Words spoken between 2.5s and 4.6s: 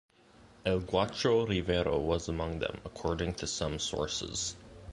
them, according to some sources.